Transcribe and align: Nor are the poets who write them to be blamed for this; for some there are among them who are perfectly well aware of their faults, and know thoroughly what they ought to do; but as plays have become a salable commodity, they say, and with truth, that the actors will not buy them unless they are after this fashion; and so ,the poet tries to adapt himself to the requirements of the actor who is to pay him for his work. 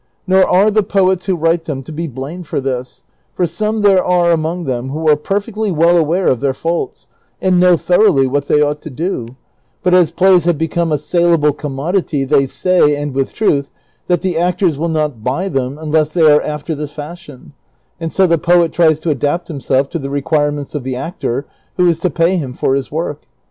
Nor 0.25 0.43
are 0.47 0.71
the 0.71 0.81
poets 0.81 1.27
who 1.27 1.35
write 1.35 1.65
them 1.65 1.83
to 1.83 1.91
be 1.91 2.07
blamed 2.07 2.47
for 2.47 2.59
this; 2.59 3.03
for 3.35 3.45
some 3.45 3.83
there 3.83 4.03
are 4.03 4.31
among 4.31 4.63
them 4.63 4.89
who 4.89 5.07
are 5.07 5.15
perfectly 5.15 5.71
well 5.71 5.95
aware 5.95 6.25
of 6.25 6.39
their 6.39 6.55
faults, 6.55 7.05
and 7.39 7.59
know 7.59 7.77
thoroughly 7.77 8.25
what 8.25 8.47
they 8.47 8.63
ought 8.63 8.81
to 8.81 8.89
do; 8.89 9.35
but 9.83 9.93
as 9.93 10.09
plays 10.09 10.45
have 10.45 10.57
become 10.57 10.91
a 10.91 10.97
salable 10.97 11.53
commodity, 11.53 12.23
they 12.23 12.47
say, 12.47 12.95
and 12.95 13.13
with 13.13 13.31
truth, 13.31 13.69
that 14.07 14.21
the 14.21 14.39
actors 14.39 14.79
will 14.79 14.89
not 14.89 15.23
buy 15.23 15.47
them 15.47 15.77
unless 15.77 16.13
they 16.13 16.23
are 16.27 16.41
after 16.41 16.73
this 16.73 16.93
fashion; 16.93 17.53
and 17.99 18.11
so 18.11 18.25
,the 18.25 18.39
poet 18.39 18.71
tries 18.73 18.99
to 18.99 19.11
adapt 19.11 19.49
himself 19.49 19.87
to 19.87 19.99
the 19.99 20.09
requirements 20.09 20.73
of 20.73 20.83
the 20.83 20.95
actor 20.95 21.45
who 21.77 21.85
is 21.85 21.99
to 21.99 22.09
pay 22.09 22.37
him 22.37 22.53
for 22.55 22.73
his 22.73 22.91
work. 22.91 23.27